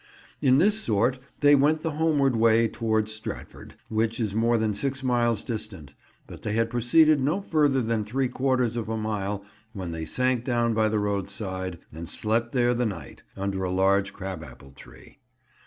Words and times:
In 0.41 0.57
this 0.57 0.79
sort 0.81 1.19
they 1.41 1.53
went 1.53 1.83
the 1.83 1.91
homeward 1.91 2.35
way 2.35 2.67
towards 2.67 3.13
Stratford, 3.13 3.75
which 3.87 4.19
is 4.19 4.33
more 4.33 4.57
than 4.57 4.73
six 4.73 5.03
miles 5.03 5.43
distant, 5.43 5.93
but 6.25 6.41
they 6.41 6.53
had 6.53 6.71
proceeded 6.71 7.21
no 7.21 7.39
further 7.39 7.81
than 7.83 8.03
three 8.03 8.27
quarters 8.27 8.75
of 8.75 8.89
a 8.89 8.97
mile 8.97 9.45
when 9.73 9.91
they 9.91 10.05
sank 10.05 10.43
down 10.43 10.73
by 10.73 10.89
the 10.89 10.97
roadside 10.97 11.77
and 11.93 12.09
slept 12.09 12.51
there 12.51 12.73
the 12.73 12.83
night, 12.87 13.21
under 13.37 13.63
a 13.63 13.69
large 13.69 14.11
crab 14.11 14.43
apple 14.43 14.71
tree. 14.71 15.19